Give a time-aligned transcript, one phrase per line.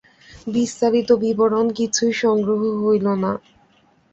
[0.47, 3.31] বিস্তারিত বিবরণ কিছুই সংগ্রহ হইল না।